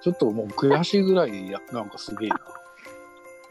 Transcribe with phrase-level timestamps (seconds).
[0.00, 2.40] ちょっともう悔しいぐらいや、なんかすげえな。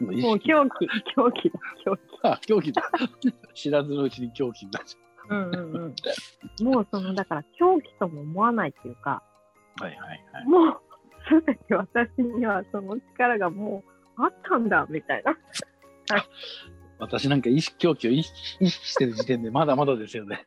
[0.00, 2.02] もう狂気、狂気だ、狂気。
[2.22, 2.82] あ、狂気だ。
[3.54, 4.96] 知らずのうちに狂気になっち
[5.28, 5.94] うんうんうん。
[6.64, 9.84] もうその、だから狂気とも思わないっていうか、ゃう。
[9.84, 10.44] はいはいはい。
[10.46, 10.80] もう、
[11.28, 13.84] すべて私にはその力がも
[14.16, 15.36] うあったんだ、みたいな。
[16.98, 20.46] 私なんか意識狂気を意識してる時点でまだまだですよね。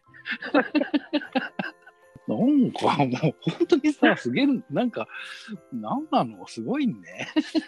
[2.38, 5.08] なんかもう本当にさ、すげえ、なんか、
[5.72, 6.48] なんなの？
[6.48, 6.94] すごいね。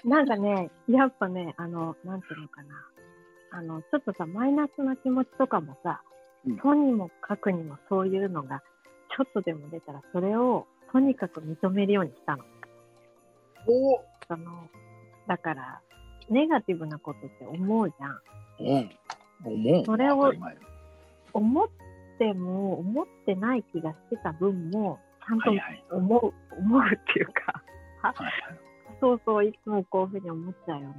[0.03, 2.89] なんかね、やっぱね、あの、なんていうのかな。
[3.51, 6.01] あの、ちょっとさ、マイナスな気持ちとかもさ
[6.45, 8.61] うん、とにもかくにもそういうのが、
[9.15, 12.43] ちょっとでも出たら、それをとにかく認めるようにしたの。
[13.67, 14.67] おその、
[15.27, 15.81] だから、
[16.29, 18.19] ネガティブなことって思うじゃん。
[18.59, 18.89] うん。
[19.45, 19.85] 思う。
[19.85, 20.33] それを
[21.33, 21.67] 思っ
[22.17, 25.85] ても、思ってない気がしてた分も、ちゃんとはいはい。
[25.91, 27.63] 思う、思うっていうか、
[28.01, 28.33] はいはい。
[28.99, 30.95] そうそう、いつもこういうふうに思っちゃうよね、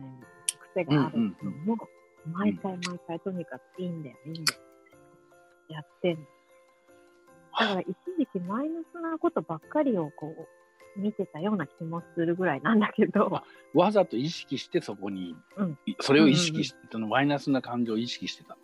[0.72, 1.88] 癖があるのも、
[2.32, 4.60] 毎回毎回とにかくいいんだよ、いいんだよ。
[5.68, 6.24] やってんの。
[7.58, 7.86] だから一
[8.18, 10.34] 時期マイナスなことばっかりをこ
[10.96, 13.42] う、見てたような気もするぐらいなんだけど、
[13.74, 15.78] わざと意識してそこに、うん。
[15.86, 18.54] いそれを意識して、そのマイナスな感情を意識してた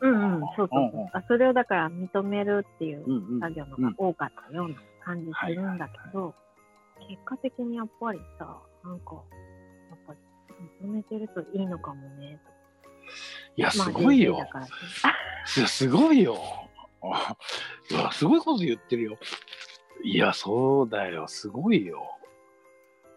[0.00, 1.22] うんうん、そうそううんうんあ。
[1.28, 3.04] それをだから認めるっていう。
[3.40, 6.34] 作業のが多かったような感じするんだけど、
[7.08, 9.22] 結果的にやっぱりさ、なんか、
[9.90, 10.18] やっぱり
[10.86, 12.38] 認めてるといいのかもね、
[13.56, 14.50] いや、まあすごいよ人生だ。
[14.50, 14.70] からね
[15.56, 16.38] いやすごいよ。
[17.02, 17.36] あ
[17.90, 19.18] いや、 すごいこと言ってるよ。
[20.02, 21.26] いや、そうだよ。
[21.28, 22.02] すごいよ。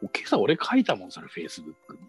[0.01, 2.01] 今朝俺書いたもん、それ、フェイスブックに。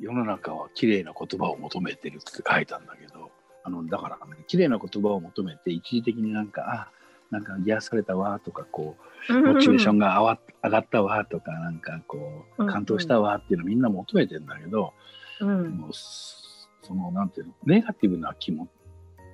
[0.00, 3.30] 世の中は綺麗な言葉を求めてるって書いたんだけど、
[3.64, 6.88] あの、だからね、綺麗な言葉を求めて、一時的になんか、あ、
[7.30, 8.96] なんか癒されたわとか、こ
[9.28, 12.18] う、モチベーションが上が上がったわとか、なんかこ
[12.58, 12.66] う、うん。
[12.66, 14.94] うん感動したわっていうのみんな求めてんだけど、
[15.40, 15.70] うん。
[15.70, 16.42] もうそ
[16.82, 18.68] そのなんていうのネガティブな気持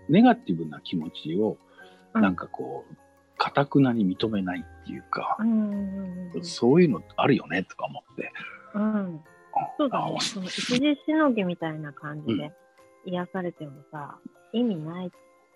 [0.08, 1.58] ネガティブな気持ちを
[2.14, 2.22] うん。
[2.22, 2.96] なんかこう
[3.36, 5.50] かたくなに認めないっていうかう、ん。
[5.50, 6.32] うん。
[6.34, 6.44] うん。
[6.44, 8.32] そういうのあるよねとか思って。
[8.74, 9.20] うん。
[9.78, 10.16] そうだね。
[10.18, 12.52] あその一時しのぎみたいな感じで
[13.06, 14.18] 癒されてもさ、
[14.52, 15.10] 意味ないん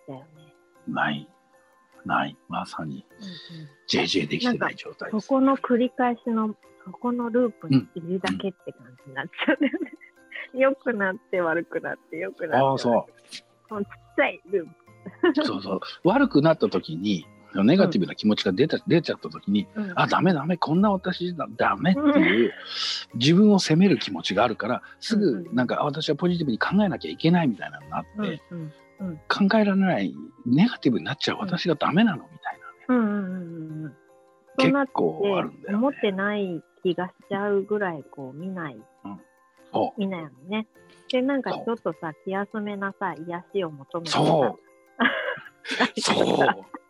[0.09, 0.27] だよね。
[0.89, 1.29] ない
[2.05, 5.27] ないまさにうんうん JJ できてない状態です。
[5.27, 9.93] そこの繰り返しの、そこのループにいるだけって感じになっちゃうんだよね。
[10.55, 13.07] 良くなって悪くなって良くなってああそ
[13.69, 14.73] このちっちゃいループ。
[15.43, 17.27] うそうそう悪くなった時に
[17.65, 19.93] ネガティブな気持ちが出た出ちゃった時に、うん。
[19.95, 22.53] あダメダメこんな私だダメっていう
[23.15, 25.45] 自分を責める気持ちがあるからすうんうん。
[25.45, 28.73] ぐなんかあ私はポジティブに考えなきゃいけないみたいなのになって、うんうん
[29.29, 30.15] 考えられない
[30.47, 33.97] ネガティブになっちゃう私がダメなのみたいなね、うんうんうんうん。
[34.61, 35.79] そうなって結構あるんだよね。
[35.79, 38.77] 思ってない気がしちゃうぐらいこう見ない、
[39.73, 40.69] そ見ないのね。
[41.13, 44.19] で、なんかちょっとさ、気休めなさ、癒しを求めてさ。
[44.19, 44.59] そう
[46.01, 46.49] そう。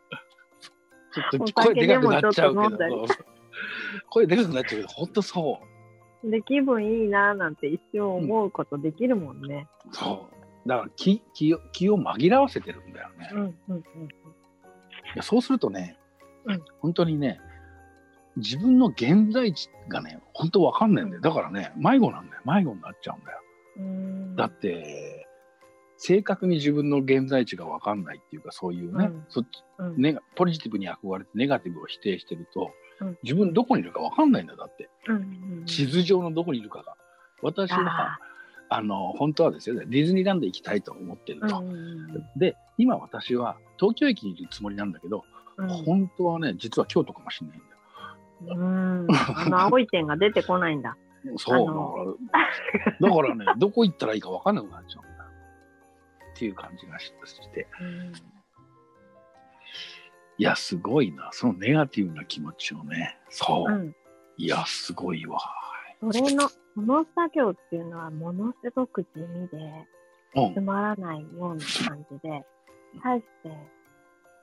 [1.15, 3.07] ちょっとお声でかくなっちゃうけど、
[4.11, 5.61] 声でかくなっちゃうけど、本当そ
[6.25, 9.69] で、気分いいななんて一瞬思うことできるもんね。
[9.91, 9.95] う。
[9.95, 10.29] そ
[10.65, 10.69] う。
[10.69, 13.31] だから気気を気を紛らわせてるんだよね。
[13.33, 13.83] うんうんうん
[15.15, 15.99] いやそうするとね、
[16.45, 17.41] うん本当にね、
[18.37, 21.21] 自分の現在地がね、本当わかんないんだよ。
[21.21, 22.43] だからね、迷子なんだよ。
[22.45, 23.39] 迷子になっちゃうんだよ。
[23.77, 23.85] うん。
[23.85, 23.91] うー
[24.33, 25.27] んだって、
[26.05, 29.25] 正確に自分の現在地がわかんないっていうか、そういうね、うん。
[29.29, 30.03] そっちうん。
[30.03, 33.19] ネガポジティブに憧れてネガティブを否定してると、うん。
[33.23, 35.23] 自分どこにいるかわかんないんだよだって、うんうん
[35.61, 35.65] うん。
[35.65, 36.97] 地図上のどこにいるかが
[37.41, 38.19] 私はあ
[38.69, 42.09] あの本当はですよねディズニーランド行きたいと思ってると、ーうんうん。
[42.37, 45.23] で今私は東京駅にいるつもりなんだけど、
[45.57, 45.69] うん。
[45.69, 48.59] 本当はね実は京都かもしれないんだよ。
[48.59, 49.07] うん。
[49.09, 50.97] あの青い点が出てこないんだ。
[51.39, 52.19] そう
[53.01, 55.12] だからねどこ行ったらいいかわかんなくなっちゃう
[56.43, 57.69] っていう感じがしして。
[57.81, 58.13] うん。
[60.39, 61.29] いやすごいな。
[61.31, 63.17] そのネガティブな気持ちをね。
[63.29, 63.95] そう、うん。
[64.37, 65.39] いやすごいわ。
[66.01, 69.87] それの、その作業っていうのはものすごく地味で、
[70.35, 70.55] うん。
[70.55, 72.43] つまらないような感じで、
[73.05, 73.57] 大して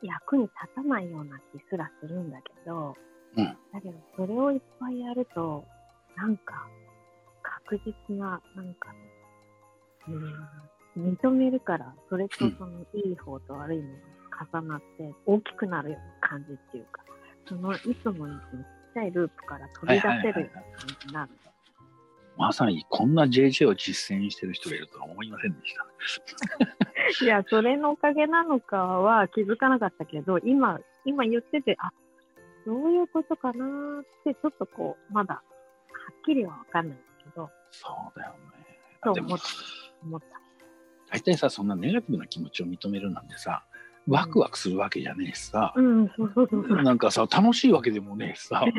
[0.01, 2.95] 役に立たないような気すらするんだけど、
[3.35, 3.45] うん。
[3.45, 5.65] だけどそれをいっぱいやると、
[6.15, 6.65] なんか
[7.41, 8.89] 確実な、なんか、
[10.07, 10.23] うん、
[10.99, 13.83] 認めるから、それとそのいい方と悪いの
[14.29, 17.03] が重なって大きくなるような感じっていうか、
[17.47, 21.31] そのいつものちっちゃいループから飛び出せるような感じになる。
[22.37, 26.71] まさにこんな JJ を実践してる人がいるとは思いませんでしたね。
[27.21, 31.91] いや、それのおかげなのかは気づかなかったけど、今、今言ってて、あ、
[32.65, 38.37] どういうことかなーって、ちょっとこう、まだ、はっきりはわかんないけど、そうだよね。
[39.03, 39.13] そう
[40.03, 40.25] 思った。
[41.11, 43.63] 大体さそんなネガティブな気持ちを認めるなんてさ
[44.07, 46.11] ワクワクするわけじゃねえしさ、うん。
[46.83, 48.65] なんかさ楽しいわけでもねえしさ。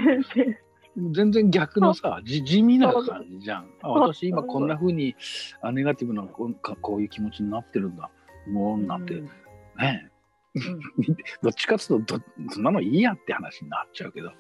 [1.13, 3.71] 全然逆のさじ地味な感じじゃん。
[3.83, 5.15] あ私今こんな風に
[5.63, 6.51] あネガティブなこ
[6.81, 8.11] こういう気持ちになってるんだ
[8.49, 9.31] もうなんてうん。
[9.79, 10.11] ね
[10.55, 10.81] うん。
[11.43, 14.33] どっちかっていうとどそんなのいいやって話になっちゃうけど。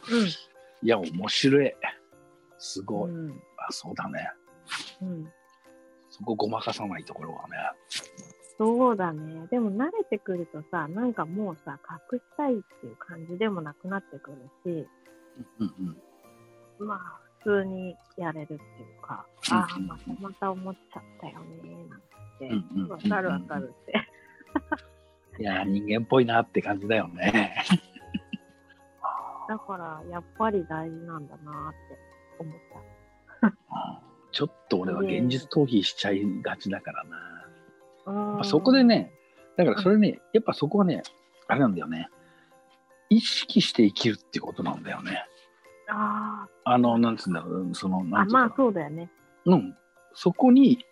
[0.82, 1.72] いや面白い。
[2.58, 3.14] すうごい、ん。
[3.14, 3.42] うん。
[3.58, 4.28] あそうだね。
[5.02, 5.32] うん。
[6.10, 7.56] そこごまかさないところがね
[8.60, 9.46] そうだね。
[9.50, 11.78] でも慣れてくるとさ、なんかもうさ、
[12.12, 14.86] 隠したいっていう感じでもなくなってくるし、
[15.58, 15.96] うん
[16.78, 22.00] うんまあ、普通にやれるっていうか、うんああ、またまた思っちゃったよね、なん
[22.38, 22.88] てうんうん。
[22.90, 23.94] わかるわかるって。
[25.40, 27.64] いや人間っぽいなって感じだよね
[29.48, 31.98] だから、やっぱり大事なんだなって
[32.38, 32.54] 思っ
[34.32, 37.16] ちょっと俺は現実逃避しちゃいがちだからな。
[38.04, 38.10] た。
[38.10, 39.12] まああそこで、ね、
[39.56, 41.02] だからそれね、やっぱそこはね、
[41.48, 42.08] あれなんだよね。
[43.08, 45.24] 意識して生きるっていうことなんだよね。
[45.88, 49.10] ああの、なんつうんだろう、その、なんつうかまあそうだよね。
[49.46, 49.76] うん。
[50.14, 50.84] そこに、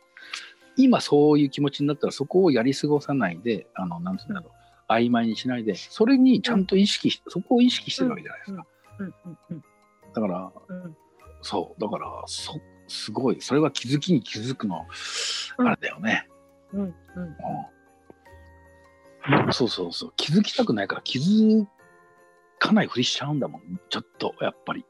[0.76, 4.50] 今そういう気持ちになったら、そこをやり過ごさないで、あの、なんつうんだろ
[4.88, 8.66] う、曖昧にしないで、それにちゃんと意識し、そこを意識してるわけじゃないですか。
[8.98, 9.62] うんうんうん
[10.14, 10.96] だから、うん。
[11.42, 12.54] そう、だから、そ、
[12.88, 14.86] すごい、それは気づきに気づくの、
[15.58, 15.68] うん。
[15.68, 16.28] あれだよね。
[16.72, 16.92] うんうん。
[19.44, 19.52] うん。
[19.52, 20.12] そうそうそう。
[20.16, 21.66] 気づきたくないから気づ
[22.58, 23.80] かないふりしちゃうんだもん。
[23.88, 24.84] ちょっとやっぱり。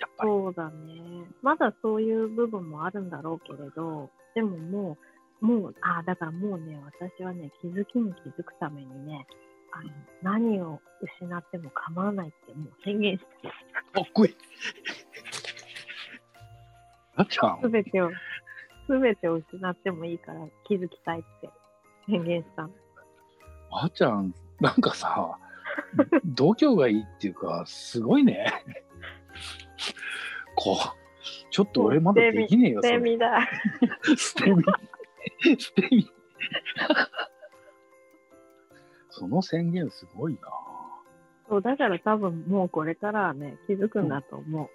[0.00, 0.30] やっぱり。
[0.30, 1.26] そうだね。
[1.42, 4.98] まだそういう部分もあるんだろうけれど、でもも
[5.42, 9.26] う、もう、ああ、だからもうね、私はね、気づきに気づくためにね、
[9.74, 9.90] あの
[10.22, 14.36] 何を失っても構わないってもう宣言してかっこいい
[17.62, 18.10] すべてを、
[18.86, 21.48] すべてを失ってもいいから気づきたいって
[22.06, 22.70] 宣言したの。
[23.70, 25.38] あっちゃんなんかさ
[26.24, 28.52] 度胸がいいっていうかすごいね。
[30.56, 30.76] こう
[31.50, 32.96] ちょっと俺まだできねえよそれ。
[32.96, 33.40] セミだ。
[34.16, 34.62] 捨て身。
[35.58, 36.10] 捨て身。
[39.10, 40.40] その宣言すごいな。
[41.48, 44.68] そう、だから多分もうこれからはね、気づくんだと思う。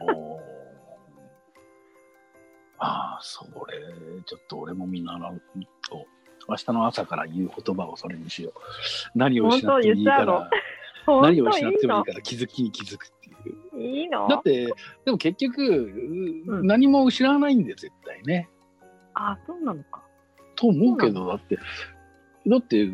[0.00, 0.55] おー
[3.22, 5.42] それ、ちょっと俺も見習う
[5.88, 6.06] と、
[6.48, 8.52] 明日の朝から言う言葉をそれにしよう。
[9.14, 10.50] 何を失ってもいいから、
[11.06, 13.80] 何を失ってもいいいから気づきに気づくっていう。
[13.80, 14.28] いのいいの？
[14.28, 14.72] だって、
[15.04, 15.62] でも結局、
[16.48, 18.48] うん何も失わないんで、絶対ね。
[19.14, 20.02] あ、そうなのか。
[20.54, 21.58] と思うけど、だって、
[22.46, 22.90] だって、う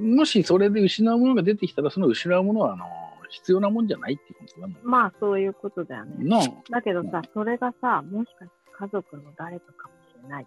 [0.00, 2.84] もしそれで失うものが出てきたら、その失うものは、あの、
[3.30, 4.76] 必要なもんじゃないっていうことだもん。
[4.82, 6.62] まあそういうことだよね。
[6.70, 10.46] だけどさ、それがさ、もしかして家族の誰かかもしれない。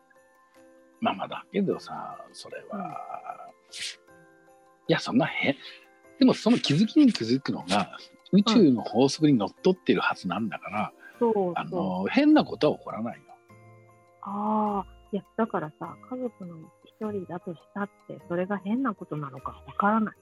[1.01, 2.97] まあまあだけどさ、それは、
[4.87, 5.55] いや、そんな変。
[6.19, 7.97] でもその気づきに気づくのが、
[8.31, 12.03] 宇宙の法則にのっとってるはずなんだから、そうあそう。
[12.03, 13.23] の、変なことは起こらないよ。
[14.21, 16.55] ああ、いや、だからさ、家族の
[16.85, 20.15] 一人だとしたって、それが変なことなのかわからない。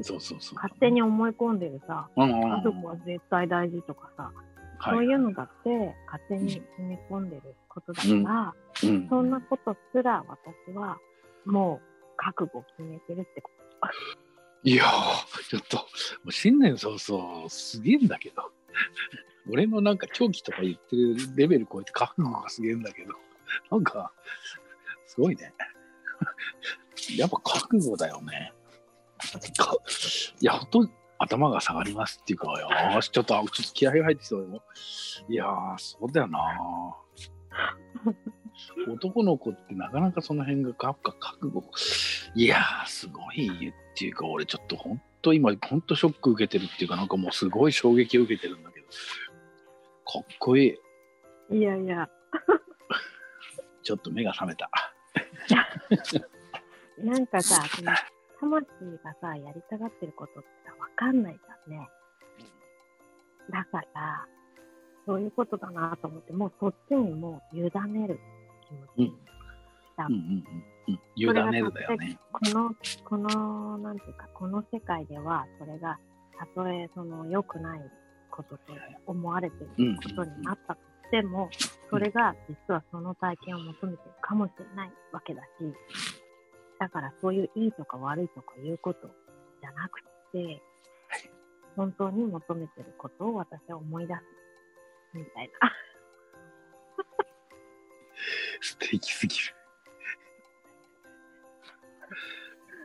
[0.00, 0.54] そうそうそう。
[0.56, 4.51] 勝手に思い込んでるさ、うんうんうん、家族は絶対大事とかさ、はい
[4.84, 10.98] そういうのだって勝手に決め込んでることだから、うんそんなことすら私は
[11.44, 13.88] もう覚悟を決めてるってこと。
[14.64, 15.82] いやー、ちょっと、も
[16.26, 18.50] う新年早々、すげえんだけど。
[19.50, 23.12] 俺のなんか狂気とか言ってるレベル超えて覚悟がすげえんだけど、
[23.70, 24.12] なんか、
[25.06, 25.52] すごいね。
[27.18, 28.52] やっぱ覚悟だよね。
[29.56, 29.76] か
[30.40, 30.90] いや、ほんと
[31.22, 34.62] 頭が下がりますっていうか、よーし、ちょっと、ちょっと気合が入ってきたよ。
[35.28, 36.38] いやー、そうだよな
[38.88, 41.62] 男の子ってなかなかその辺がか覚悟。
[42.34, 48.92] いやー、すごいっていうか、俺ちょっと本当今、本当ショック受けてるっていうか、なんかもうすごい衝撃を受けてるんだけど、か
[50.20, 50.78] っこい
[51.50, 51.58] い。
[51.58, 52.08] いやいや、
[53.82, 54.70] ちょっと目が覚めた。
[56.98, 57.62] なんかさ、
[58.40, 58.66] 魂
[59.04, 60.48] がさ、やりたがってることって
[60.96, 61.88] かんないじゃんね。
[63.50, 64.26] だから、
[65.06, 67.68] そういうことだなと思って、もうそっちにもう委ね
[68.06, 68.20] る
[68.68, 69.12] 気持ちにし
[69.96, 70.06] た。
[70.06, 70.44] うんうんうん
[70.88, 71.00] うん。
[71.16, 72.18] 委ねるだよね。
[72.32, 72.74] この、
[73.04, 75.98] この、なんていうか、この世界では、それが、
[76.38, 77.80] たとえ、その、良くない
[78.32, 78.62] ことと
[79.06, 81.50] 思われてることになったとしても、
[81.90, 85.48] それが実はその体験を求めてるかもしれないわけだし、
[86.80, 89.08] だからそういういいとか悪いとかいうこと
[89.60, 90.62] じゃなくて、
[91.76, 94.20] 本当に求めてることを私は思い出す。
[95.14, 95.72] みたいな。
[98.60, 99.54] 素敵すぎる。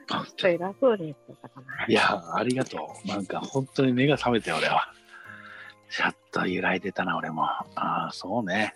[0.08, 1.86] ちょっと偉そうに言ってたかな。
[1.86, 3.08] いや、ありがとう。
[3.08, 4.94] なんか本当に目が覚めて、俺は。
[5.89, 7.44] ちょっと揺らいでたな、俺も。
[7.46, 8.74] ああ、そうね。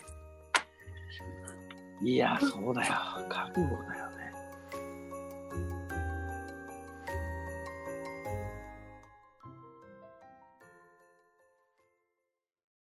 [2.03, 2.93] いや、そうだよ。
[3.29, 4.00] 覚悟だよ。